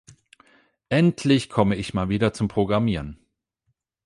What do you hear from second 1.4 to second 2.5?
komme ich mal wieder zum